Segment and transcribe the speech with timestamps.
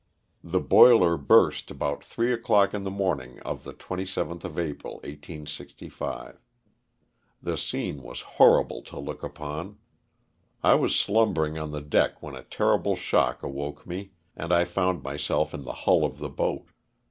[0.43, 6.39] The boiler burst about three o'clock in the morning of the 27th of April, 1865.
[7.39, 9.77] The scene was horrible to look upon.
[10.63, 15.03] I was slumbering on the deck when a terrible shock awoke me and I found
[15.03, 16.69] myself in the hull of the boat.